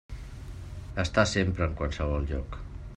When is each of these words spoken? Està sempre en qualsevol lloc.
Està 1.03 1.27
sempre 1.33 1.69
en 1.69 1.77
qualsevol 1.83 2.29
lloc. 2.33 2.63